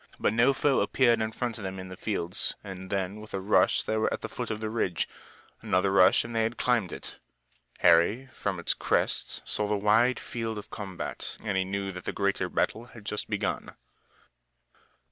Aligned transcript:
But 0.19 0.33
no 0.33 0.51
foe 0.51 0.79
appeared 0.81 1.21
in 1.21 1.31
front 1.31 1.59
of 1.59 1.63
them 1.63 1.77
in 1.79 1.89
the 1.89 1.95
fields, 1.95 2.55
and 2.63 2.89
then 2.89 3.21
with 3.21 3.35
a 3.35 3.39
rush 3.39 3.83
they 3.83 3.97
were 3.97 4.11
at 4.11 4.21
the 4.21 4.29
foot 4.29 4.49
of 4.49 4.59
the 4.59 4.71
ridge. 4.71 5.07
Another 5.61 5.91
rush 5.91 6.23
and 6.23 6.35
they 6.35 6.41
had 6.41 6.57
climbed 6.57 6.91
it. 6.91 7.17
Harry 7.81 8.27
from 8.33 8.59
its 8.59 8.73
crest 8.73 9.47
saw 9.47 9.67
the 9.67 9.77
wide 9.77 10.19
field 10.19 10.57
of 10.57 10.71
combat 10.71 11.37
and 11.43 11.55
he 11.55 11.63
knew 11.65 11.91
that 11.91 12.05
the 12.05 12.13
greater 12.13 12.49
battle 12.49 12.85
had 12.85 13.05
just 13.05 13.29
begun. 13.29 13.75